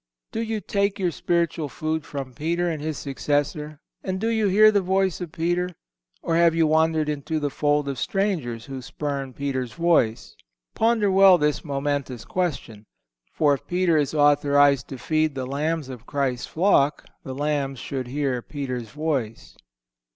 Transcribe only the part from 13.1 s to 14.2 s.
For if Peter is